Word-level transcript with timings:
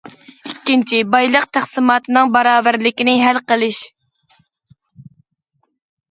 ئىككىنچى، 0.51 0.99
بايلىق 1.15 1.43
تەقسىماتىنىڭ 1.57 2.31
باراۋەرلىكىنى 2.35 3.13
ھەل 3.25 3.39
قىلىش. 3.51 3.81